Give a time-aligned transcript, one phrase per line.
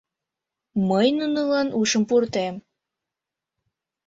[0.89, 2.55] Мый нунылан ушым пуртем.